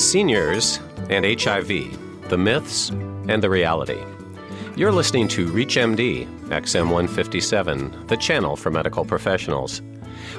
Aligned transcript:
Seniors 0.00 0.80
and 1.10 1.26
HIV, 1.26 1.68
the 2.30 2.38
myths 2.38 2.88
and 2.88 3.42
the 3.42 3.50
reality. 3.50 4.02
You're 4.74 4.92
listening 4.92 5.28
to 5.28 5.46
ReachMD, 5.52 6.26
XM157, 6.48 8.08
the 8.08 8.16
channel 8.16 8.56
for 8.56 8.70
medical 8.70 9.04
professionals. 9.04 9.82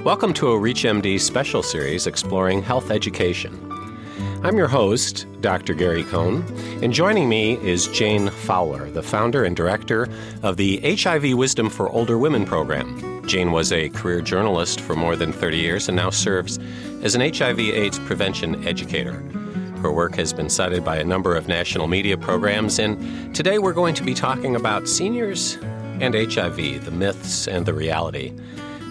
Welcome 0.03 0.33
to 0.33 0.51
a 0.51 0.59
ReachMD 0.59 1.19
special 1.21 1.61
series 1.61 2.07
exploring 2.07 2.63
health 2.63 2.89
education. 2.89 3.55
I'm 4.43 4.57
your 4.57 4.67
host, 4.67 5.27
Dr. 5.41 5.75
Gary 5.75 6.05
Kohn, 6.05 6.43
and 6.81 6.91
joining 6.91 7.29
me 7.29 7.53
is 7.57 7.87
Jane 7.89 8.31
Fowler, 8.31 8.89
the 8.89 9.03
founder 9.03 9.43
and 9.43 9.55
director 9.55 10.07
of 10.41 10.57
the 10.57 10.79
HIV 10.83 11.35
Wisdom 11.37 11.69
for 11.69 11.87
Older 11.87 12.17
Women 12.17 12.45
program. 12.45 13.21
Jane 13.27 13.51
was 13.51 13.71
a 13.71 13.89
career 13.89 14.21
journalist 14.21 14.81
for 14.81 14.95
more 14.95 15.15
than 15.15 15.31
30 15.31 15.57
years 15.57 15.87
and 15.87 15.95
now 15.95 16.09
serves 16.09 16.57
as 17.03 17.13
an 17.13 17.21
HIV/AIDS 17.21 17.99
prevention 17.99 18.67
educator. 18.67 19.23
Her 19.81 19.91
work 19.91 20.13
has 20.17 20.31
been 20.31 20.49
cited 20.49 20.85
by 20.85 20.97
a 20.97 21.03
number 21.03 21.35
of 21.35 21.47
national 21.47 21.87
media 21.87 22.15
programs, 22.15 22.77
and 22.77 23.35
today 23.35 23.57
we're 23.57 23.73
going 23.73 23.95
to 23.95 24.03
be 24.03 24.13
talking 24.13 24.55
about 24.55 24.87
seniors 24.87 25.57
and 25.99 26.13
HIV, 26.13 26.85
the 26.85 26.91
myths 26.91 27.47
and 27.47 27.65
the 27.65 27.73
reality. 27.73 28.31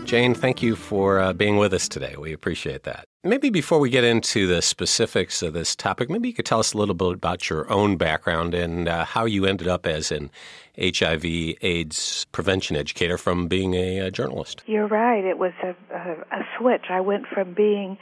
Jane, 0.04 0.34
thank 0.34 0.62
you 0.62 0.74
for 0.74 1.20
uh, 1.20 1.32
being 1.32 1.58
with 1.58 1.72
us 1.72 1.88
today. 1.88 2.16
We 2.18 2.32
appreciate 2.32 2.82
that. 2.82 3.04
Maybe 3.22 3.50
before 3.50 3.78
we 3.78 3.88
get 3.88 4.02
into 4.02 4.48
the 4.48 4.62
specifics 4.62 5.42
of 5.42 5.52
this 5.52 5.76
topic, 5.76 6.10
maybe 6.10 6.26
you 6.26 6.34
could 6.34 6.46
tell 6.46 6.58
us 6.58 6.72
a 6.72 6.78
little 6.78 6.96
bit 6.96 7.12
about 7.12 7.48
your 7.48 7.70
own 7.70 7.96
background 7.96 8.52
and 8.52 8.88
uh, 8.88 9.04
how 9.04 9.26
you 9.26 9.46
ended 9.46 9.68
up 9.68 9.86
as 9.86 10.10
an 10.10 10.28
HIV 10.76 11.24
AIDS 11.60 12.26
prevention 12.32 12.74
educator 12.74 13.16
from 13.16 13.46
being 13.46 13.74
a, 13.74 13.98
a 13.98 14.10
journalist. 14.10 14.64
You're 14.66 14.88
right. 14.88 15.24
It 15.24 15.38
was 15.38 15.52
a, 15.62 15.76
a, 15.94 16.40
a 16.40 16.46
switch. 16.58 16.86
I 16.90 17.00
went 17.00 17.26
from 17.32 17.54
being 17.54 17.96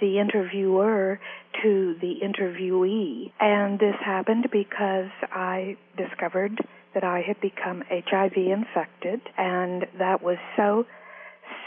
the 0.00 0.18
interviewer 0.18 1.20
to 1.62 1.94
the 2.00 2.14
interviewee. 2.22 3.32
And 3.40 3.78
this 3.78 3.94
happened 4.04 4.48
because 4.50 5.10
I 5.30 5.76
discovered 5.96 6.58
that 6.94 7.04
I 7.04 7.22
had 7.26 7.40
become 7.40 7.84
HIV 7.88 8.36
infected, 8.36 9.20
and 9.36 9.86
that 9.98 10.22
was 10.22 10.38
so, 10.56 10.86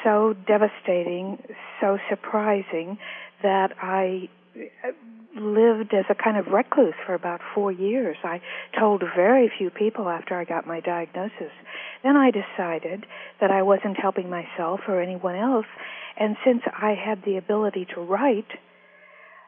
so 0.04 0.36
devastating, 0.48 1.42
so 1.80 1.98
surprising 2.10 2.98
that 3.42 3.74
I 3.82 4.30
lived 5.36 5.94
as 5.94 6.06
a 6.10 6.16
kind 6.16 6.38
of 6.38 6.48
recluse 6.48 6.94
for 7.06 7.14
about 7.14 7.42
four 7.56 7.72
years. 7.72 8.18
I 8.24 8.42
told 8.80 9.04
very 9.16 9.52
few 9.58 9.70
people 9.70 10.10
after 10.10 10.38
I 10.38 10.44
got 10.44 10.68
my 10.68 10.80
diagnosis. 10.80 11.52
Then 12.04 12.16
I 12.16 12.32
decided 12.32 13.06
that 13.42 13.52
I 13.52 13.64
wasn't 13.64 14.00
helping 14.00 14.30
myself 14.30 14.82
or 14.88 15.02
anyone 15.02 15.36
else, 15.36 15.66
and 16.20 16.36
since 16.46 16.62
I 16.68 16.94
had 16.94 17.24
the 17.26 17.38
ability 17.38 17.88
to 17.96 18.02
write, 18.02 18.48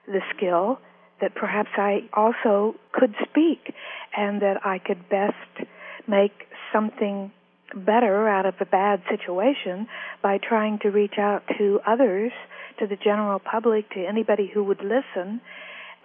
the 0.08 0.22
skill, 0.36 0.80
that 1.22 1.36
perhaps 1.36 1.70
I 1.78 2.10
also 2.14 2.76
could 2.92 3.16
speak 3.30 3.74
and 4.16 4.42
that 4.42 4.66
I 4.66 4.80
could 4.80 5.08
best 5.10 5.68
make 6.08 6.34
something 6.74 7.32
better 7.74 8.28
out 8.28 8.46
of 8.46 8.56
a 8.60 8.66
bad 8.66 9.02
situation 9.10 9.88
by 10.22 10.38
trying 10.38 10.80
to 10.80 10.90
reach 10.90 11.18
out 11.18 11.44
to 11.58 11.80
others, 11.88 12.32
to 12.80 12.88
the 12.88 12.96
general 12.96 13.40
public, 13.40 13.90
to 13.92 14.06
anybody 14.06 14.50
who 14.54 14.64
would 14.64 14.82
listen 14.82 15.42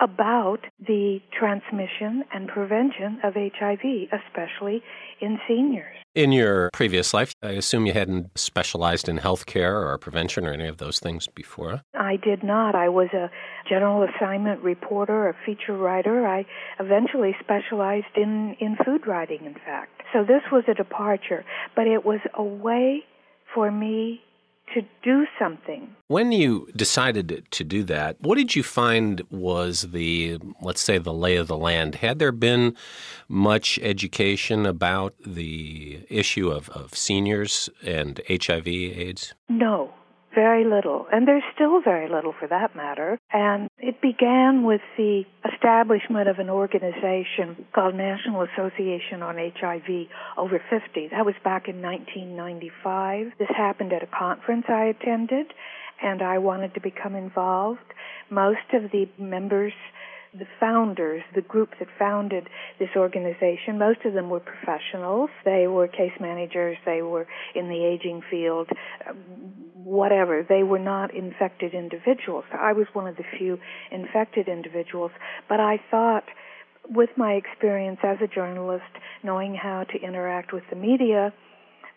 about 0.00 0.60
the 0.86 1.20
transmission 1.38 2.24
and 2.32 2.48
prevention 2.48 3.20
of 3.22 3.34
HIV, 3.34 4.08
especially 4.10 4.82
in 5.20 5.38
seniors. 5.46 5.96
In 6.14 6.32
your 6.32 6.70
previous 6.72 7.14
life, 7.14 7.34
I 7.42 7.50
assume 7.50 7.86
you 7.86 7.92
hadn't 7.92 8.36
specialized 8.36 9.08
in 9.08 9.18
healthcare 9.18 9.86
or 9.86 9.96
prevention 9.98 10.46
or 10.46 10.52
any 10.52 10.66
of 10.66 10.78
those 10.78 10.98
things 10.98 11.28
before? 11.28 11.82
I 11.94 12.16
did 12.16 12.42
not. 12.42 12.74
I 12.74 12.88
was 12.88 13.08
a 13.12 13.30
general 13.68 14.02
assignment 14.08 14.62
reporter, 14.62 15.28
a 15.28 15.36
feature 15.46 15.77
writer. 15.77 16.27
I 16.27 16.46
eventually 16.80 17.36
specialized 17.38 18.16
in, 18.16 18.56
in 18.58 18.77
food 18.84 19.06
writing, 19.06 19.44
in 19.44 19.55
fact. 19.55 20.02
So 20.12 20.24
this 20.24 20.42
was 20.50 20.64
a 20.66 20.74
departure, 20.74 21.44
but 21.77 21.86
it 21.86 22.05
was 22.05 22.20
a 22.34 22.42
way 22.42 23.05
for 23.55 23.70
me 23.70 24.22
to 24.75 24.83
do 25.03 25.27
something. 25.39 25.95
When 26.08 26.33
you 26.33 26.69
decided 26.75 27.47
to 27.51 27.64
do 27.64 27.83
that, 27.85 28.17
what 28.20 28.36
did 28.36 28.55
you 28.55 28.63
find 28.63 29.23
was 29.31 29.91
the, 29.91 30.39
let's 30.61 30.81
say, 30.81 30.98
the 30.98 31.13
lay 31.13 31.36
of 31.36 31.48
the 31.48 31.57
land? 31.57 31.97
Had 31.97 32.19
there 32.19 32.33
been 32.33 32.77
much 33.29 33.79
education 33.83 34.67
about 34.67 35.14
the 35.25 36.05
issue 36.08 36.51
of, 36.51 36.69
of 36.70 36.95
seniors 36.95 37.69
and 37.85 38.20
HIV 38.29 38.69
AIDS? 38.69 39.35
No, 39.48 39.92
very 40.35 40.64
little, 40.64 41.07
and 41.13 41.27
there's 41.27 41.42
still 41.55 41.80
very 41.80 42.08
little 42.08 42.33
for 42.39 42.46
that 42.48 42.77
matter. 42.77 43.18
And 43.33 43.68
it 43.79 44.01
began 44.01 44.64
with 44.64 44.80
the 44.96 45.24
establishment 45.52 46.29
of 46.29 46.39
an 46.39 46.48
organization 46.48 47.67
called 47.74 47.95
National 47.95 48.42
Association 48.42 49.23
on 49.23 49.36
HIV 49.36 50.07
over 50.36 50.61
50. 50.70 51.08
That 51.08 51.27
was 51.27 51.35
back 51.42 51.69
in 51.69 51.83
1995. 51.83 53.33
This 53.39 53.48
happened 53.57 53.92
at 53.92 54.02
a 54.02 54.07
conference 54.07 54.67
I 54.69 54.86
attended, 54.86 55.46
and 56.02 56.23
I 56.23 56.39
wanted 56.39 56.74
to 56.74 56.80
become 56.80 57.14
involved. 57.14 57.80
Most 58.30 58.73
of 58.73 58.90
the 58.92 59.08
members 59.19 59.73
the 60.33 60.46
founders, 60.61 61.23
the 61.35 61.40
group 61.40 61.70
that 61.79 61.89
founded 61.98 62.48
this 62.79 62.90
organization, 62.96 63.79
most 63.79 63.98
of 64.05 64.13
them 64.13 64.30
were 64.30 64.40
professionals. 64.40 65.30
They 65.45 65.67
were 65.67 65.89
case 65.89 66.13
managers, 66.20 66.77
they 66.86 67.02
were 67.02 67.27
in 67.55 67.69
the 67.69 67.85
aging 67.85 68.23
field, 68.30 68.69
um, 69.08 69.52
whatever. 69.85 70.45
They 70.48 70.63
were 70.63 70.79
not 70.79 71.14
infected 71.14 71.74
individuals. 71.74 72.45
I 72.52 72.73
was 72.73 72.86
one 72.92 73.07
of 73.07 73.17
the 73.17 73.24
few 73.39 73.58
infected 73.91 74.48
individuals, 74.48 75.13
but 75.48 75.61
I 75.61 75.80
thought 75.91 76.24
with 76.89 77.11
my 77.17 77.33
experience 77.33 78.01
as 78.02 78.19
a 78.23 78.27
journalist, 78.27 78.85
knowing 79.23 79.55
how 79.55 79.85
to 79.85 80.01
interact 80.01 80.52
with 80.52 80.64
the 80.70 80.77
media, 80.77 81.33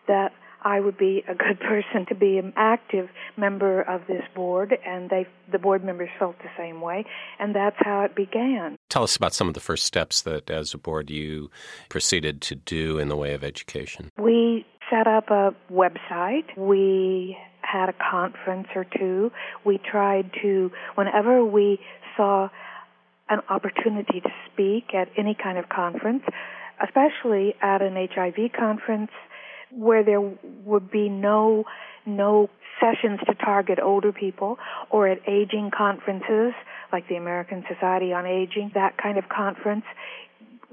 that 0.06 0.32
I 0.62 0.80
would 0.80 0.96
be 0.96 1.22
a 1.28 1.34
good 1.34 1.60
person 1.68 2.06
to 2.08 2.14
be 2.14 2.38
an 2.38 2.52
active 2.56 3.08
member 3.36 3.82
of 3.82 4.06
this 4.06 4.22
board, 4.34 4.76
and 4.86 5.10
they, 5.10 5.26
the 5.52 5.58
board 5.58 5.84
members 5.84 6.08
felt 6.18 6.38
the 6.38 6.50
same 6.56 6.80
way, 6.80 7.04
and 7.38 7.54
that's 7.54 7.76
how 7.78 8.02
it 8.02 8.14
began. 8.14 8.76
Tell 8.88 9.02
us 9.02 9.16
about 9.16 9.34
some 9.34 9.48
of 9.48 9.54
the 9.54 9.60
first 9.60 9.84
steps 9.84 10.22
that, 10.22 10.50
as 10.50 10.72
a 10.74 10.78
board, 10.78 11.10
you 11.10 11.50
proceeded 11.88 12.40
to 12.42 12.54
do 12.54 12.98
in 12.98 13.08
the 13.08 13.16
way 13.16 13.34
of 13.34 13.44
education. 13.44 14.10
We 14.18 14.64
set 14.90 15.06
up 15.06 15.30
a 15.30 15.54
website. 15.70 16.56
We 16.56 17.36
had 17.74 17.88
a 17.88 17.94
conference 18.10 18.68
or 18.74 18.84
two. 18.84 19.32
We 19.64 19.78
tried 19.78 20.30
to, 20.42 20.70
whenever 20.94 21.44
we 21.44 21.80
saw 22.16 22.48
an 23.28 23.40
opportunity 23.48 24.20
to 24.20 24.30
speak 24.52 24.94
at 24.94 25.08
any 25.16 25.34
kind 25.34 25.58
of 25.58 25.68
conference, 25.68 26.22
especially 26.82 27.54
at 27.60 27.82
an 27.82 27.96
HIV 27.96 28.52
conference, 28.56 29.10
where 29.70 30.04
there 30.04 30.20
would 30.20 30.90
be 30.90 31.08
no 31.08 31.64
no 32.06 32.50
sessions 32.80 33.18
to 33.26 33.34
target 33.34 33.78
older 33.82 34.12
people 34.12 34.58
or 34.90 35.08
at 35.08 35.18
aging 35.26 35.70
conferences 35.76 36.52
like 36.92 37.08
the 37.08 37.16
American 37.16 37.64
Society 37.72 38.12
on 38.12 38.26
Aging, 38.26 38.72
that 38.74 38.98
kind 38.98 39.16
of 39.16 39.24
conference 39.28 39.84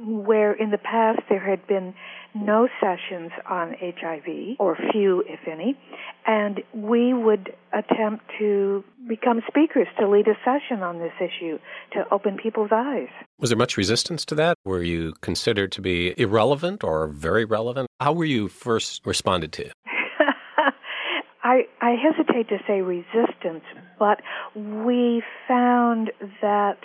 where 0.05 0.53
in 0.53 0.71
the 0.71 0.77
past 0.77 1.21
there 1.29 1.39
had 1.39 1.65
been 1.67 1.93
no 2.33 2.67
sessions 2.79 3.31
on 3.49 3.75
HIV, 3.79 4.57
or 4.59 4.77
few, 4.91 5.23
if 5.27 5.39
any, 5.47 5.77
and 6.25 6.61
we 6.73 7.13
would 7.13 7.53
attempt 7.73 8.25
to 8.39 8.83
become 9.07 9.41
speakers 9.47 9.87
to 9.99 10.07
lead 10.07 10.27
a 10.27 10.35
session 10.45 10.81
on 10.81 10.99
this 10.99 11.11
issue 11.19 11.59
to 11.93 12.05
open 12.11 12.37
people's 12.41 12.71
eyes. 12.73 13.09
Was 13.39 13.49
there 13.49 13.57
much 13.57 13.77
resistance 13.77 14.23
to 14.25 14.35
that? 14.35 14.57
Were 14.63 14.81
you 14.81 15.13
considered 15.21 15.71
to 15.73 15.81
be 15.81 16.13
irrelevant 16.17 16.83
or 16.83 17.07
very 17.07 17.45
relevant? 17.45 17.87
How 17.99 18.13
were 18.13 18.25
you 18.25 18.47
first 18.47 19.05
responded 19.05 19.51
to? 19.53 19.71
I, 21.43 21.63
I 21.81 21.95
hesitate 21.95 22.49
to 22.49 22.57
say 22.67 22.81
resistance, 22.81 23.63
but 23.99 24.21
we 24.55 25.23
found 25.47 26.11
that 26.41 26.77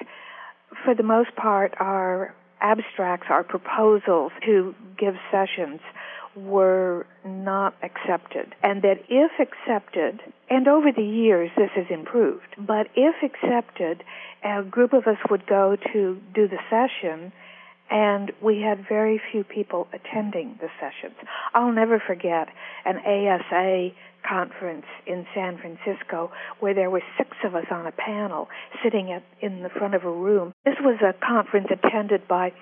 for 0.85 0.95
the 0.95 1.03
most 1.03 1.35
part 1.37 1.75
our 1.79 2.35
abstracts, 2.61 3.27
our 3.31 3.45
proposals 3.45 4.33
to 4.45 4.75
give 4.99 5.15
sessions 5.31 5.81
were 6.35 7.07
not 7.25 7.75
accepted. 7.83 8.55
And 8.63 8.83
that 8.83 9.05
if 9.09 9.33
accepted, 9.41 10.21
and 10.51 10.69
over 10.69 10.93
the 10.93 11.03
years 11.03 11.51
this 11.57 11.71
has 11.75 11.87
improved, 11.91 12.55
but 12.59 12.89
if 12.95 13.15
accepted, 13.23 14.05
a 14.45 14.63
group 14.63 14.93
of 14.93 15.07
us 15.07 15.19
would 15.31 15.47
go 15.47 15.77
to 15.93 16.21
do 16.35 16.49
the 16.49 16.59
session 16.71 17.33
and 17.89 18.33
we 18.43 18.61
had 18.61 18.87
very 18.89 19.21
few 19.31 19.45
people 19.45 19.87
attending 19.93 20.59
the 20.61 20.69
sessions. 20.81 21.15
I'll 21.55 21.73
never 21.73 22.03
forget 22.05 22.49
an 22.85 22.97
ASA 22.99 23.91
conference 24.29 24.87
in 25.07 25.27
San 25.35 25.59
Francisco 25.59 26.31
where 26.61 26.75
there 26.75 26.91
were 26.91 27.03
six 27.17 27.31
of 27.45 27.55
us 27.55 27.67
on 27.71 27.87
a 27.87 27.93
panel 27.93 28.49
sitting 28.83 29.13
at, 29.13 29.23
in 29.41 29.63
the 29.63 29.69
front 29.69 29.95
of 29.95 30.05
a 30.05 30.11
room. 30.11 30.53
This 30.65 30.77
was 30.81 30.99
a 31.03 31.15
conference 31.25 31.69
attended 31.71 32.27
by 32.29 32.53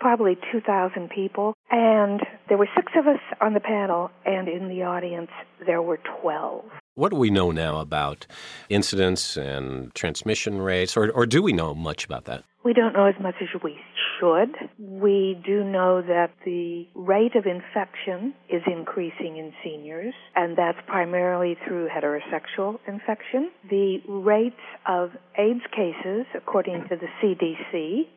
probably 0.00 0.36
2,000 0.50 1.10
people, 1.10 1.54
and 1.70 2.20
there 2.48 2.58
were 2.58 2.68
six 2.74 2.92
of 2.96 3.06
us 3.06 3.20
on 3.40 3.54
the 3.54 3.60
panel, 3.60 4.10
and 4.24 4.48
in 4.48 4.68
the 4.68 4.82
audience 4.82 5.30
there 5.66 5.82
were 5.82 6.00
12. 6.22 6.64
What 6.94 7.12
do 7.12 7.16
we 7.16 7.30
know 7.30 7.50
now 7.50 7.78
about 7.78 8.26
incidence 8.68 9.36
and 9.36 9.94
transmission 9.94 10.60
rates, 10.60 10.96
or, 10.96 11.10
or 11.10 11.26
do 11.26 11.42
we 11.42 11.52
know 11.52 11.74
much 11.74 12.04
about 12.04 12.24
that? 12.24 12.44
We 12.62 12.74
don't 12.74 12.92
know 12.92 13.06
as 13.06 13.14
much 13.20 13.36
as 13.40 13.48
we 13.64 13.78
should. 14.18 14.54
We 14.78 15.40
do 15.46 15.64
know 15.64 16.02
that 16.02 16.32
the 16.44 16.86
rate 16.94 17.34
of 17.34 17.46
infection 17.46 18.34
is 18.50 18.62
increasing 18.66 19.38
in 19.38 19.52
seniors, 19.64 20.12
and 20.36 20.58
that's 20.58 20.78
primarily 20.86 21.56
through 21.66 21.88
heterosexual 21.88 22.78
infection. 22.86 23.50
The 23.70 24.00
rates 24.06 24.60
of 24.86 25.12
AIDS 25.38 25.64
cases, 25.74 26.26
according 26.34 26.86
to 26.88 26.96
the 26.96 27.08
CDC, 27.22 28.08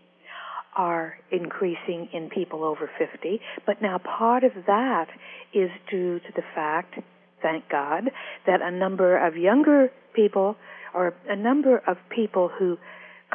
are 0.76 1.16
increasing 1.32 2.10
in 2.14 2.30
people 2.30 2.64
over 2.64 2.90
50, 2.98 3.40
but 3.66 3.82
now 3.82 3.98
part 4.00 4.44
of 4.44 4.52
that 4.68 5.08
is 5.54 5.70
due 5.90 6.20
to 6.20 6.32
the 6.36 6.44
fact, 6.56 6.96
thank 7.42 7.70
God, 7.70 8.10
that 8.48 8.62
a 8.62 8.72
number 8.72 9.18
of 9.18 9.38
younger 9.38 9.92
people 10.16 10.56
or 10.94 11.14
a 11.28 11.36
number 11.36 11.78
of 11.88 11.98
people 12.10 12.50
who 12.58 12.78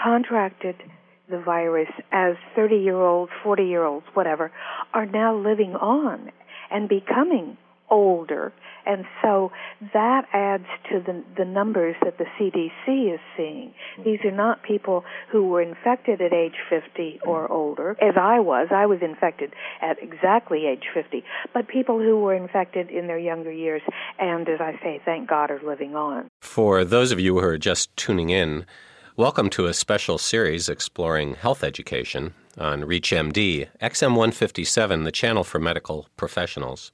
contracted 0.00 0.76
the 1.30 1.38
virus 1.38 1.88
as 2.12 2.36
30 2.56 2.76
year 2.76 3.00
olds, 3.00 3.30
40 3.42 3.64
year 3.64 3.84
olds, 3.84 4.06
whatever, 4.14 4.50
are 4.94 5.06
now 5.06 5.36
living 5.36 5.74
on 5.74 6.30
and 6.70 6.88
becoming 6.88 7.56
older. 7.90 8.52
And 8.86 9.04
so 9.22 9.52
that 9.92 10.22
adds 10.32 10.64
to 10.90 11.00
the, 11.00 11.22
the 11.36 11.44
numbers 11.44 11.94
that 12.02 12.16
the 12.16 12.24
CDC 12.38 13.14
is 13.14 13.20
seeing. 13.36 13.74
These 14.02 14.20
are 14.24 14.30
not 14.30 14.62
people 14.62 15.04
who 15.30 15.46
were 15.46 15.60
infected 15.60 16.22
at 16.22 16.32
age 16.32 16.54
50 16.70 17.20
or 17.26 17.50
older, 17.52 17.96
as 18.00 18.14
I 18.16 18.40
was. 18.40 18.68
I 18.70 18.86
was 18.86 19.00
infected 19.02 19.52
at 19.82 20.02
exactly 20.02 20.66
age 20.66 20.84
50. 20.94 21.22
But 21.52 21.68
people 21.68 21.98
who 21.98 22.20
were 22.20 22.34
infected 22.34 22.90
in 22.90 23.06
their 23.08 23.18
younger 23.18 23.52
years 23.52 23.82
and, 24.18 24.48
as 24.48 24.60
I 24.60 24.72
say, 24.82 25.02
thank 25.04 25.28
God, 25.28 25.50
are 25.50 25.60
living 25.64 25.94
on. 25.94 26.28
For 26.40 26.84
those 26.84 27.12
of 27.12 27.20
you 27.20 27.34
who 27.34 27.44
are 27.46 27.58
just 27.58 27.94
tuning 27.96 28.30
in, 28.30 28.64
Welcome 29.18 29.50
to 29.50 29.66
a 29.66 29.74
special 29.74 30.16
series 30.16 30.68
exploring 30.68 31.34
health 31.34 31.64
education 31.64 32.34
on 32.56 32.82
ReachMD, 32.82 33.66
XM157, 33.82 35.02
the 35.02 35.10
channel 35.10 35.42
for 35.42 35.58
medical 35.58 36.06
professionals. 36.16 36.92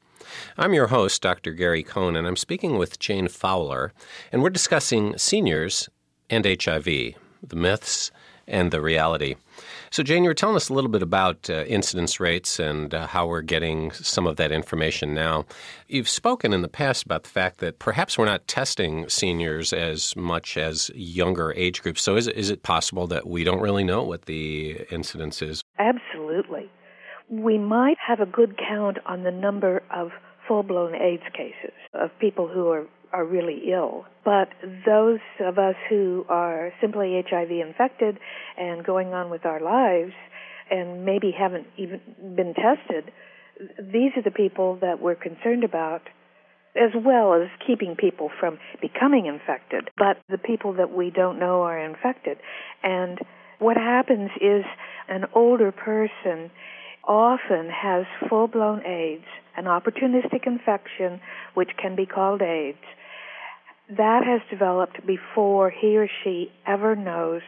I'm 0.56 0.74
your 0.74 0.88
host, 0.88 1.22
Dr. 1.22 1.52
Gary 1.52 1.82
Kohn, 1.82 2.16
and 2.16 2.26
I'm 2.26 2.36
speaking 2.36 2.78
with 2.78 2.98
Jane 2.98 3.28
Fowler, 3.28 3.92
and 4.32 4.42
we're 4.42 4.50
discussing 4.50 5.16
seniors 5.18 5.88
and 6.30 6.44
HIV, 6.44 6.84
the 6.84 7.56
myths 7.56 8.10
and 8.46 8.70
the 8.70 8.80
reality. 8.80 9.36
So, 9.90 10.02
Jane, 10.02 10.24
you 10.24 10.30
were 10.30 10.34
telling 10.34 10.56
us 10.56 10.68
a 10.68 10.74
little 10.74 10.90
bit 10.90 11.02
about 11.02 11.48
uh, 11.48 11.64
incidence 11.64 12.18
rates 12.18 12.58
and 12.58 12.92
uh, 12.92 13.06
how 13.06 13.26
we're 13.26 13.42
getting 13.42 13.92
some 13.92 14.26
of 14.26 14.36
that 14.36 14.50
information 14.50 15.14
now. 15.14 15.46
You've 15.88 16.08
spoken 16.08 16.52
in 16.52 16.62
the 16.62 16.68
past 16.68 17.04
about 17.04 17.22
the 17.22 17.30
fact 17.30 17.58
that 17.58 17.78
perhaps 17.78 18.18
we're 18.18 18.24
not 18.24 18.46
testing 18.48 19.08
seniors 19.08 19.72
as 19.72 20.16
much 20.16 20.56
as 20.56 20.90
younger 20.94 21.52
age 21.52 21.82
groups. 21.82 22.02
So, 22.02 22.16
is, 22.16 22.28
is 22.28 22.50
it 22.50 22.62
possible 22.62 23.06
that 23.06 23.26
we 23.26 23.44
don't 23.44 23.60
really 23.60 23.84
know 23.84 24.02
what 24.02 24.22
the 24.22 24.84
incidence 24.90 25.40
is? 25.42 25.62
Absolutely. 25.78 26.70
We 27.30 27.58
might 27.58 27.96
have 28.06 28.20
a 28.20 28.26
good 28.26 28.56
count 28.58 28.98
on 29.06 29.22
the 29.22 29.30
number 29.30 29.82
of 29.94 30.10
full 30.46 30.62
blown 30.62 30.94
AIDS 30.94 31.22
cases, 31.32 31.74
of 31.94 32.10
people 32.20 32.48
who 32.48 32.68
are 32.68 32.86
are 33.14 33.24
really 33.24 33.70
ill. 33.72 34.04
But 34.24 34.48
those 34.84 35.20
of 35.40 35.56
us 35.56 35.76
who 35.88 36.26
are 36.28 36.72
simply 36.80 37.22
HIV 37.30 37.50
infected 37.50 38.18
and 38.58 38.84
going 38.84 39.14
on 39.14 39.30
with 39.30 39.46
our 39.46 39.60
lives 39.60 40.12
and 40.70 41.04
maybe 41.04 41.30
haven't 41.30 41.68
even 41.78 42.00
been 42.36 42.54
tested, 42.54 43.12
these 43.78 44.10
are 44.16 44.22
the 44.22 44.32
people 44.34 44.78
that 44.80 45.00
we're 45.00 45.14
concerned 45.14 45.62
about 45.62 46.02
as 46.76 46.90
well 47.04 47.34
as 47.34 47.48
keeping 47.64 47.94
people 47.94 48.30
from 48.40 48.58
becoming 48.80 49.26
infected, 49.26 49.90
but 49.96 50.16
the 50.28 50.38
people 50.38 50.72
that 50.72 50.92
we 50.92 51.08
don't 51.08 51.38
know 51.38 51.62
are 51.62 51.78
infected. 51.78 52.36
And 52.82 53.20
what 53.60 53.76
happens 53.76 54.30
is 54.40 54.64
an 55.08 55.26
older 55.36 55.70
person 55.70 56.50
often 57.06 57.68
has 57.70 58.04
full 58.28 58.48
blown 58.48 58.84
AIDS, 58.84 59.24
an 59.56 59.64
opportunistic 59.64 60.46
infection, 60.46 61.20
which 61.54 61.70
can 61.80 61.96
be 61.96 62.06
called 62.06 62.42
AIDS, 62.42 62.78
that 63.88 64.22
has 64.24 64.40
developed 64.50 65.06
before 65.06 65.70
he 65.70 65.96
or 65.96 66.08
she 66.22 66.50
ever 66.66 66.96
knows 66.96 67.42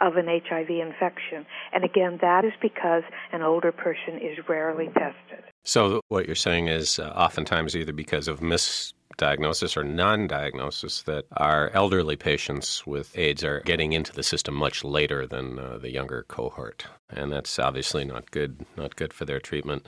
of 0.00 0.16
an 0.16 0.26
HIV 0.26 0.70
infection. 0.70 1.46
And 1.72 1.84
again, 1.84 2.18
that 2.20 2.44
is 2.44 2.52
because 2.60 3.02
an 3.32 3.42
older 3.42 3.72
person 3.72 4.16
is 4.16 4.38
rarely 4.48 4.86
tested. 4.86 5.44
So, 5.64 6.00
what 6.08 6.26
you're 6.26 6.34
saying 6.34 6.68
is 6.68 6.98
uh, 6.98 7.08
oftentimes 7.16 7.74
either 7.74 7.92
because 7.92 8.28
of 8.28 8.40
misdiagnosis 8.40 9.76
or 9.76 9.84
non 9.84 10.26
diagnosis 10.26 11.02
that 11.04 11.24
our 11.36 11.70
elderly 11.70 12.16
patients 12.16 12.86
with 12.86 13.16
AIDS 13.16 13.42
are 13.44 13.60
getting 13.60 13.92
into 13.92 14.12
the 14.12 14.22
system 14.22 14.54
much 14.54 14.84
later 14.84 15.26
than 15.26 15.58
uh, 15.58 15.78
the 15.78 15.90
younger 15.90 16.24
cohort 16.28 16.86
and 17.10 17.32
that's 17.32 17.58
obviously 17.58 18.04
not 18.04 18.30
good 18.30 18.64
not 18.76 18.96
good 18.96 19.12
for 19.12 19.24
their 19.24 19.40
treatment. 19.40 19.86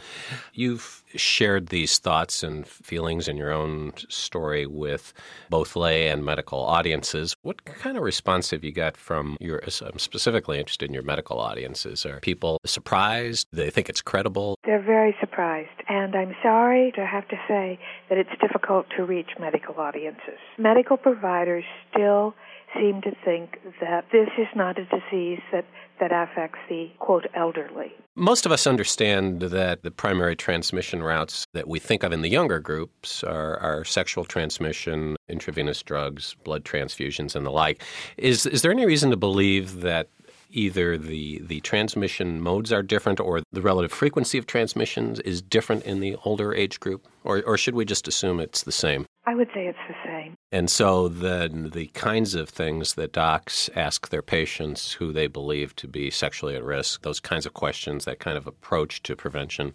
You've 0.52 1.02
shared 1.14 1.68
these 1.68 1.98
thoughts 1.98 2.42
and 2.42 2.66
feelings 2.66 3.28
in 3.28 3.36
your 3.36 3.52
own 3.52 3.92
story 4.08 4.66
with 4.66 5.12
both 5.50 5.76
lay 5.76 6.08
and 6.08 6.24
medical 6.24 6.60
audiences. 6.60 7.34
What 7.42 7.64
kind 7.64 7.96
of 7.96 8.02
response 8.02 8.50
have 8.50 8.64
you 8.64 8.72
got 8.72 8.96
from 8.96 9.36
your 9.40 9.62
i'm 9.82 9.98
specifically 9.98 10.58
interested 10.58 10.88
in 10.88 10.94
your 10.94 11.02
medical 11.02 11.40
audiences. 11.40 12.04
Are 12.06 12.20
people 12.20 12.58
surprised? 12.64 13.48
They 13.52 13.70
think 13.70 13.88
it's 13.88 14.02
credible? 14.02 14.56
They're 14.64 14.82
very 14.82 15.16
surprised 15.20 15.70
and 15.88 16.14
i'm 16.14 16.34
sorry 16.42 16.92
to 16.96 17.06
have 17.06 17.26
to 17.28 17.36
say 17.48 17.78
that 18.08 18.18
it's 18.18 18.30
difficult 18.40 18.86
to 18.96 19.04
reach 19.04 19.30
medical 19.40 19.74
audiences. 19.76 20.38
Medical 20.58 20.96
providers 20.96 21.64
still 21.90 22.34
seem 22.78 23.02
to 23.02 23.12
think 23.25 23.58
that 23.81 24.06
this 24.12 24.28
is 24.38 24.49
not 24.55 24.78
a 24.78 24.84
disease 24.84 25.40
that, 25.52 25.64
that 26.00 26.12
affects 26.12 26.58
the 26.69 26.90
quote 26.99 27.26
elderly. 27.34 27.93
Most 28.14 28.46
of 28.46 28.52
us 28.52 28.67
understand 28.67 29.40
that 29.40 29.82
the 29.82 29.90
primary 29.90 30.37
transmission 30.37 31.02
routes 31.02 31.46
that 31.52 31.69
we 31.69 31.78
think 31.78 32.02
of 32.02 32.12
in 32.12 32.23
the 32.23 32.31
younger 32.31 32.61
groups 32.61 33.23
are, 33.23 33.58
are 33.58 33.84
sexual 33.84 34.25
transmission, 34.25 35.17
intravenous 35.28 35.82
drugs, 35.82 36.34
blood 36.44 36.64
transfusions, 36.64 37.37
and 37.37 37.44
the 37.44 37.50
like. 37.50 37.82
Is 38.17 38.46
is 38.46 38.62
there 38.62 38.73
any 38.73 38.87
reason 38.87 39.11
to 39.11 39.17
believe 39.17 39.82
that 39.82 40.08
either 40.50 40.96
the 40.96 41.40
the 41.44 41.61
transmission 41.61 42.40
modes 42.40 42.73
are 42.73 42.82
different 42.82 43.20
or 43.20 43.43
the 43.52 43.61
relative 43.61 43.93
frequency 43.93 44.38
of 44.38 44.46
transmissions 44.46 45.20
is 45.20 45.43
different 45.43 45.84
in 45.84 46.00
the 46.00 46.17
older 46.25 46.55
age 46.55 46.81
group, 46.81 47.06
or 47.25 47.43
or 47.43 47.58
should 47.58 47.75
we 47.75 47.84
just 47.84 48.08
assume 48.08 48.40
it's 48.40 48.62
the 48.62 48.73
same? 48.73 49.05
I 49.28 49.34
would 49.34 49.49
say 49.52 49.67
it's 49.67 49.78
the 49.88 49.94
same. 50.05 50.37
And 50.52 50.70
so 50.70 51.08
then 51.08 51.70
the 51.70 51.87
kinds 51.88 52.37
of 52.37 52.49
things 52.49 52.94
that 52.94 53.12
docs 53.12 53.69
ask 53.75 54.08
their 54.08 54.23
patients 54.23 54.93
who 54.93 55.12
they 55.12 55.26
believe 55.26 55.75
to 55.76 55.88
be 55.88 56.11
sexually 56.11 56.55
at 56.55 56.62
risk, 56.62 57.02
those 57.02 57.18
kinds 57.18 57.45
of 57.45 57.52
questions, 57.52 58.04
that 58.04 58.21
kind 58.21 58.38
of 58.38 58.47
approach 58.47 59.02
to 59.02 59.16
prevention 59.16 59.75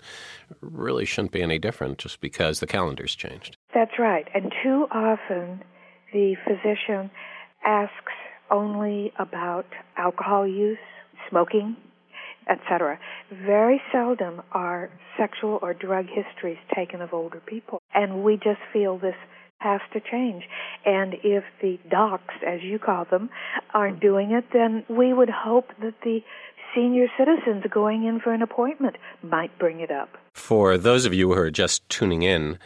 really 0.61 1.03
shouldn't 1.03 1.33
be 1.33 1.41
any 1.41 1.59
different 1.59 1.97
just 1.97 2.21
because 2.21 2.61
the 2.61 2.67
calendar's 2.67 3.13
changed. 3.13 3.57
That's 3.73 3.99
right. 3.99 4.27
And 4.33 4.53
too 4.63 4.87
often 4.89 5.61
the 6.13 6.35
physician 6.45 7.11
asks 7.65 8.13
only 8.49 9.11
about 9.19 9.65
alcohol 9.97 10.47
use, 10.47 10.77
smoking, 11.29 11.75
etc. 12.49 12.97
Very 13.45 13.81
seldom 13.91 14.41
are 14.53 14.89
sexual 15.17 15.59
or 15.61 15.73
drug 15.73 16.05
histories 16.07 16.57
taken 16.73 17.01
of 17.01 17.13
older 17.13 17.41
people. 17.45 17.81
And 17.93 18.23
we 18.23 18.35
just 18.35 18.59
feel 18.71 18.97
this 18.97 19.15
has 19.61 19.81
to 19.93 19.99
change. 19.99 20.43
And 20.85 21.15
if 21.23 21.43
the 21.61 21.79
docs, 21.89 22.33
as 22.45 22.61
you 22.63 22.79
call 22.79 23.05
them, 23.05 23.29
aren't 23.73 23.97
mm-hmm. 23.97 24.07
doing 24.07 24.31
it, 24.31 24.45
then 24.53 24.83
we 24.89 25.13
would 25.13 25.29
hope 25.29 25.69
that 25.81 25.93
the 26.03 26.21
senior 26.75 27.07
citizens 27.17 27.63
going 27.69 28.05
in 28.05 28.19
for 28.19 28.33
an 28.33 28.41
appointment 28.41 28.95
might 29.21 29.57
bring 29.59 29.79
it 29.79 29.91
up. 29.91 30.17
For 30.33 30.77
those 30.77 31.05
of 31.05 31.13
you 31.13 31.27
who 31.27 31.39
are 31.39 31.51
just 31.51 31.87
tuning 31.89 32.23
in, 32.23 32.57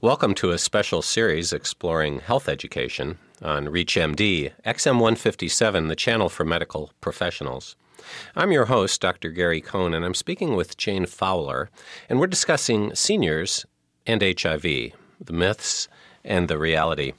welcome 0.00 0.34
to 0.34 0.50
a 0.50 0.58
special 0.58 1.00
series 1.00 1.52
exploring 1.52 2.20
health 2.20 2.48
education 2.48 3.18
on 3.40 3.66
ReachMD, 3.66 4.52
XM157, 4.66 5.88
the 5.88 5.96
channel 5.96 6.28
for 6.28 6.44
medical 6.44 6.92
professionals. 7.00 7.76
I'm 8.34 8.52
your 8.52 8.64
host, 8.66 9.00
Dr. 9.00 9.30
Gary 9.30 9.60
Kohn, 9.60 9.94
and 9.94 10.04
I'm 10.04 10.14
speaking 10.14 10.56
with 10.56 10.76
Jane 10.76 11.06
Fowler, 11.06 11.70
and 12.08 12.18
we're 12.18 12.26
discussing 12.26 12.94
seniors 12.94 13.64
and 14.06 14.22
HIV, 14.22 14.62
the 14.62 15.32
myths 15.32 15.88
and 16.24 16.48
the 16.48 16.58
reality. 16.58 17.12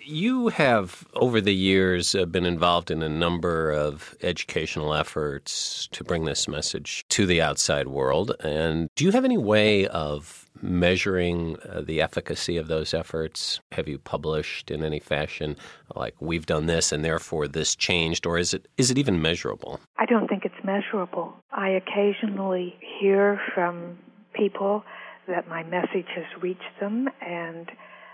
You 0.00 0.48
have, 0.48 1.06
over 1.14 1.40
the 1.40 1.54
years, 1.54 2.14
uh, 2.14 2.24
been 2.24 2.46
involved 2.46 2.90
in 2.90 3.02
a 3.02 3.08
number 3.08 3.70
of 3.70 4.14
educational 4.22 4.94
efforts 4.94 5.88
to 5.88 6.04
bring 6.04 6.24
this 6.24 6.48
message 6.48 7.04
to 7.10 7.26
the 7.26 7.42
outside 7.42 7.88
world. 7.88 8.32
And 8.40 8.88
do 8.94 9.04
you 9.04 9.10
have 9.10 9.24
any 9.24 9.36
way 9.36 9.86
of 9.88 10.48
measuring 10.62 11.56
uh, 11.68 11.82
the 11.82 12.00
efficacy 12.00 12.56
of 12.56 12.68
those 12.68 12.94
efforts? 12.94 13.60
Have 13.72 13.88
you 13.88 13.98
published 13.98 14.70
in 14.70 14.82
any 14.82 15.00
fashion, 15.00 15.56
like 15.94 16.14
we've 16.20 16.46
done 16.46 16.66
this 16.66 16.92
and 16.92 17.04
therefore 17.04 17.48
this 17.48 17.74
changed, 17.76 18.24
or 18.26 18.38
is 18.38 18.54
it 18.54 18.66
is 18.76 18.90
it 18.90 18.98
even 18.98 19.20
measurable? 19.20 19.80
I 19.98 20.06
don't 20.06 20.28
think 20.28 20.44
it's 20.44 20.64
measurable. 20.64 21.34
I 21.52 21.70
occasionally 21.70 22.76
hear 23.00 23.40
from 23.54 23.98
people 24.32 24.84
that 25.26 25.48
my 25.48 25.62
message 25.64 26.06
has 26.14 26.42
reached 26.42 26.80
them 26.80 27.08
and 27.20 27.70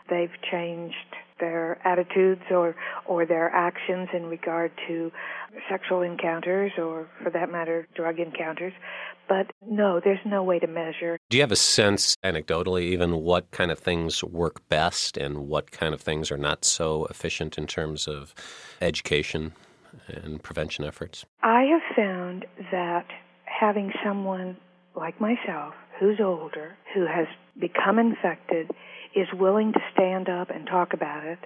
they've 0.08 0.32
changed 0.50 0.94
their 1.40 1.78
attitudes 1.87 2.42
or 2.50 2.76
or 3.06 3.26
their 3.26 3.50
actions 3.50 4.08
in 4.12 4.26
regard 4.26 4.70
to 4.87 5.11
sexual 5.68 6.02
encounters 6.02 6.73
or 6.78 7.08
for 7.23 7.30
that 7.30 7.50
matter 7.50 7.88
drug 7.94 8.18
encounters. 8.18 8.73
But 9.28 9.50
no 9.66 10.00
there's 10.02 10.25
no 10.25 10.42
way 10.42 10.58
to 10.58 10.66
measure. 10.66 11.18
Do 11.30 11.37
you 11.37 11.42
have 11.42 11.52
a 11.52 11.56
sense 11.56 12.16
anecdotally 12.25 12.82
even 12.82 13.16
what 13.16 13.50
kind 13.50 13.70
of 13.70 13.78
things 13.78 14.23
work 14.23 14.66
best 14.68 15.16
and 15.16 15.49
what 15.49 15.70
kind 15.70 15.92
of 15.92 16.00
things 16.00 16.30
are 16.30 16.38
not 16.38 16.64
so 16.64 17.06
efficient 17.06 17.58
in 17.58 17.66
terms 17.66 18.06
of 18.06 18.34
education 18.80 19.52
and 20.08 20.42
prevention 20.42 20.84
efforts? 20.84 21.25
I 21.42 21.62
have 21.64 21.96
found 21.96 22.46
that 22.70 23.06
having 23.44 23.92
someone 24.04 24.56
like 24.94 25.20
myself 25.20 25.75
who's 25.98 26.18
older 26.20 26.76
who 26.94 27.06
has 27.06 27.26
become 27.58 27.98
infected 27.98 28.70
is 29.14 29.28
willing 29.32 29.72
to 29.72 29.80
stand 29.92 30.28
up 30.28 30.50
and 30.50 30.66
talk 30.66 30.92
about 30.92 31.24
it, 31.24 31.38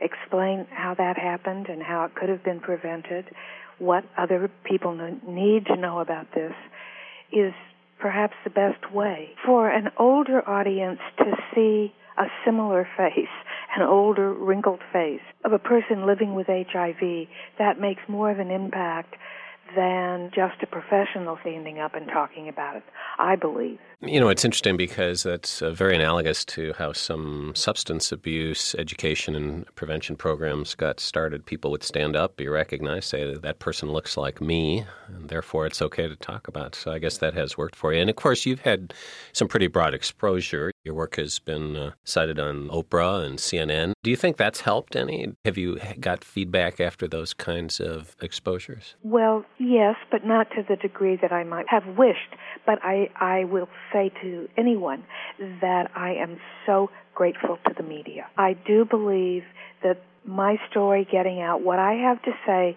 explain 0.00 0.66
how 0.70 0.94
that 0.94 1.16
happened 1.16 1.66
and 1.68 1.82
how 1.82 2.04
it 2.04 2.14
could 2.14 2.28
have 2.28 2.44
been 2.44 2.60
prevented, 2.60 3.26
what 3.78 4.04
other 4.16 4.50
people 4.64 4.94
need 5.26 5.66
to 5.66 5.76
know 5.76 6.00
about 6.00 6.26
this, 6.34 6.52
is 7.32 7.52
perhaps 8.00 8.34
the 8.44 8.50
best 8.50 8.92
way. 8.92 9.30
For 9.44 9.70
an 9.70 9.88
older 9.98 10.46
audience 10.48 11.00
to 11.18 11.32
see 11.54 11.92
a 12.18 12.24
similar 12.44 12.88
face, 12.96 13.28
an 13.76 13.82
older, 13.82 14.32
wrinkled 14.32 14.80
face 14.92 15.20
of 15.44 15.52
a 15.52 15.58
person 15.58 16.06
living 16.06 16.34
with 16.34 16.46
HIV, 16.48 17.28
that 17.58 17.80
makes 17.80 18.02
more 18.08 18.30
of 18.30 18.38
an 18.38 18.50
impact 18.50 19.14
than 19.74 20.30
just 20.34 20.62
a 20.62 20.66
professional 20.66 21.38
standing 21.40 21.78
up 21.80 21.94
and 21.94 22.06
talking 22.08 22.48
about 22.48 22.76
it, 22.76 22.82
I 23.18 23.36
believe. 23.36 23.78
You 24.00 24.20
know, 24.20 24.28
it's 24.28 24.44
interesting 24.44 24.76
because 24.76 25.22
that's 25.22 25.62
uh, 25.62 25.70
very 25.70 25.96
analogous 25.96 26.44
to 26.46 26.74
how 26.78 26.92
some 26.92 27.52
substance 27.54 28.12
abuse 28.12 28.74
education 28.74 29.34
and 29.34 29.74
prevention 29.74 30.16
programs 30.16 30.74
got 30.74 31.00
started. 31.00 31.46
People 31.46 31.70
would 31.70 31.82
stand 31.82 32.14
up, 32.14 32.36
be 32.36 32.46
recognized, 32.46 33.08
say 33.08 33.24
that 33.32 33.42
that 33.42 33.58
person 33.58 33.90
looks 33.90 34.16
like 34.16 34.40
me, 34.40 34.84
and 35.08 35.28
therefore 35.28 35.66
it's 35.66 35.80
okay 35.80 36.06
to 36.06 36.16
talk 36.16 36.46
about. 36.46 36.74
So 36.74 36.92
I 36.92 36.98
guess 36.98 37.18
that 37.18 37.34
has 37.34 37.56
worked 37.56 37.74
for 37.74 37.92
you. 37.92 38.00
And 38.00 38.10
of 38.10 38.16
course, 38.16 38.44
you've 38.44 38.60
had 38.60 38.92
some 39.32 39.48
pretty 39.48 39.66
broad 39.66 39.94
exposure. 39.94 40.70
Your 40.86 40.94
work 40.94 41.16
has 41.16 41.40
been 41.40 41.74
uh, 41.74 41.90
cited 42.04 42.38
on 42.38 42.68
Oprah 42.68 43.26
and 43.26 43.40
CNN. 43.40 43.94
Do 44.04 44.10
you 44.10 44.14
think 44.14 44.36
that's 44.36 44.60
helped 44.60 44.94
any? 44.94 45.32
Have 45.44 45.58
you 45.58 45.80
got 45.98 46.22
feedback 46.22 46.78
after 46.78 47.08
those 47.08 47.34
kinds 47.34 47.80
of 47.80 48.14
exposures? 48.22 48.94
Well, 49.02 49.44
yes, 49.58 49.96
but 50.12 50.24
not 50.24 50.48
to 50.50 50.62
the 50.62 50.76
degree 50.76 51.18
that 51.20 51.32
I 51.32 51.42
might 51.42 51.68
have 51.68 51.98
wished. 51.98 52.36
But 52.66 52.78
I, 52.84 53.10
I 53.16 53.46
will 53.46 53.68
say 53.92 54.12
to 54.22 54.48
anyone 54.56 55.02
that 55.60 55.90
I 55.96 56.10
am 56.12 56.38
so 56.66 56.88
grateful 57.16 57.58
to 57.66 57.74
the 57.76 57.82
media. 57.82 58.28
I 58.38 58.52
do 58.52 58.84
believe 58.84 59.42
that 59.82 60.00
my 60.24 60.56
story 60.70 61.04
getting 61.10 61.40
out, 61.40 61.62
what 61.62 61.80
I 61.80 61.94
have 61.94 62.22
to 62.22 62.30
say 62.46 62.76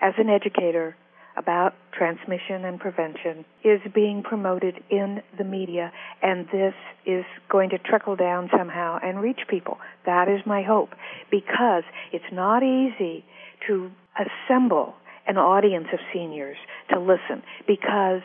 as 0.00 0.14
an 0.16 0.30
educator 0.30 0.96
about 1.36 1.74
transmission 1.96 2.64
and 2.64 2.78
prevention 2.78 3.44
is 3.64 3.80
being 3.94 4.22
promoted 4.22 4.74
in 4.90 5.22
the 5.38 5.44
media, 5.44 5.92
and 6.22 6.46
this 6.52 6.74
is 7.06 7.24
going 7.50 7.70
to 7.70 7.78
trickle 7.78 8.16
down 8.16 8.50
somehow 8.56 8.98
and 9.02 9.20
reach 9.20 9.40
people. 9.48 9.78
That 10.06 10.28
is 10.28 10.40
my 10.46 10.62
hope, 10.62 10.90
because 11.30 11.84
it's 12.12 12.24
not 12.32 12.62
easy 12.62 13.24
to 13.66 13.90
assemble 14.16 14.94
an 15.26 15.36
audience 15.36 15.86
of 15.92 16.00
seniors 16.12 16.56
to 16.92 16.98
listen 16.98 17.42
because 17.66 18.22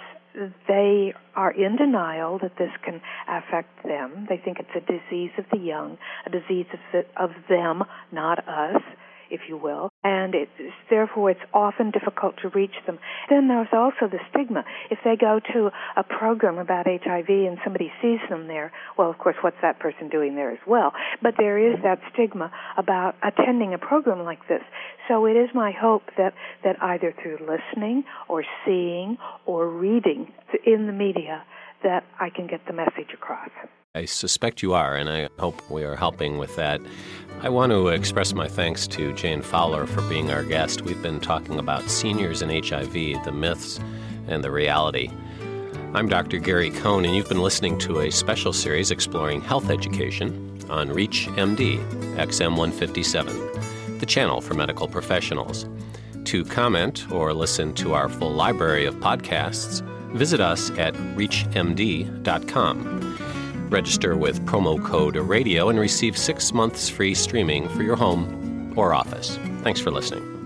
they 0.67 1.13
are 1.35 1.51
in 1.51 1.75
denial 1.77 2.39
that 2.41 2.57
this 2.57 2.71
can 2.83 3.01
affect 3.27 3.83
them. 3.83 4.27
They 4.29 4.37
think 4.37 4.57
it's 4.59 4.69
a 4.75 4.81
disease 4.81 5.31
of 5.37 5.45
the 5.51 5.57
young, 5.57 5.97
a 6.25 6.29
disease 6.29 6.67
of, 6.73 6.79
the, 6.91 7.23
of 7.23 7.31
them, 7.49 7.83
not 8.11 8.39
us 8.47 8.81
if 9.29 9.41
you 9.49 9.57
will, 9.57 9.89
and 10.07 10.33
it's, 10.33 10.73
therefore 10.89 11.31
it's 11.31 11.45
often 11.53 11.91
difficult 11.91 12.35
to 12.41 12.47
reach 12.49 12.75
them. 12.85 12.97
Then 13.29 13.49
there's 13.49 13.67
also 13.73 14.07
the 14.09 14.19
stigma. 14.29 14.63
If 14.89 14.99
they 15.03 15.17
go 15.17 15.41
to 15.53 15.69
a 15.97 16.03
program 16.03 16.57
about 16.59 16.85
HIV 16.87 17.27
and 17.27 17.57
somebody 17.61 17.91
sees 18.01 18.19
them 18.29 18.47
there, 18.47 18.71
well, 18.97 19.09
of 19.09 19.17
course, 19.17 19.35
what's 19.41 19.57
that 19.61 19.79
person 19.79 20.07
doing 20.07 20.35
there 20.35 20.51
as 20.51 20.63
well? 20.65 20.93
But 21.21 21.33
there 21.37 21.59
is 21.59 21.77
that 21.83 21.99
stigma 22.13 22.51
about 22.77 23.15
attending 23.21 23.73
a 23.73 23.77
program 23.77 24.23
like 24.23 24.47
this. 24.47 24.63
So 25.09 25.25
it 25.25 25.35
is 25.35 25.49
my 25.53 25.71
hope 25.71 26.03
that, 26.17 26.33
that 26.63 26.81
either 26.81 27.13
through 27.21 27.39
listening 27.41 28.05
or 28.29 28.45
seeing 28.65 29.17
or 29.45 29.67
reading 29.69 30.31
in 30.65 30.87
the 30.87 30.93
media 30.93 31.43
that 31.83 32.05
I 32.17 32.29
can 32.29 32.47
get 32.47 32.61
the 32.65 32.73
message 32.73 33.11
across. 33.13 33.49
I 33.97 34.05
suspect 34.05 34.61
you 34.61 34.75
are, 34.75 34.95
and 34.95 35.09
I 35.09 35.27
hope 35.39 35.67
we 35.71 35.83
are 35.83 35.95
helping 35.95 36.37
with 36.37 36.55
that. 36.55 36.79
I 37.41 37.49
want 37.49 37.71
to 37.71 37.87
express 37.87 38.31
my 38.31 38.47
thanks 38.47 38.85
to 38.89 39.11
Jane 39.13 39.41
Fowler 39.41 39.87
for 39.87 40.03
being 40.03 40.29
our 40.29 40.43
guest. 40.43 40.83
We've 40.83 41.01
been 41.01 41.19
talking 41.19 41.57
about 41.57 41.89
seniors 41.89 42.43
and 42.43 42.51
HIV, 42.51 42.93
the 42.93 43.31
myths 43.33 43.79
and 44.27 44.43
the 44.43 44.51
reality. 44.51 45.09
I'm 45.95 46.07
Dr. 46.07 46.37
Gary 46.37 46.69
Kohn, 46.69 47.05
and 47.05 47.15
you've 47.15 47.27
been 47.27 47.41
listening 47.41 47.79
to 47.79 48.01
a 48.01 48.11
special 48.11 48.53
series 48.53 48.91
exploring 48.91 49.41
health 49.41 49.71
education 49.71 50.61
on 50.69 50.89
ReachMD 50.89 51.79
XM157, 52.17 53.99
the 53.99 54.05
channel 54.05 54.41
for 54.41 54.53
medical 54.53 54.87
professionals. 54.87 55.65
To 56.25 56.45
comment 56.45 57.11
or 57.11 57.33
listen 57.33 57.73
to 57.75 57.95
our 57.95 58.09
full 58.09 58.33
library 58.33 58.85
of 58.85 58.93
podcasts, 58.97 59.81
visit 60.11 60.39
us 60.39 60.69
at 60.77 60.93
reachmd.com. 61.15 63.06
Register 63.69 64.15
with 64.15 64.45
promo 64.45 64.83
code 64.83 65.15
RADIO 65.15 65.69
and 65.69 65.79
receive 65.79 66.17
six 66.17 66.53
months 66.53 66.89
free 66.89 67.13
streaming 67.13 67.67
for 67.69 67.83
your 67.83 67.95
home 67.95 68.73
or 68.77 68.93
office. 68.93 69.37
Thanks 69.61 69.79
for 69.79 69.91
listening. 69.91 70.36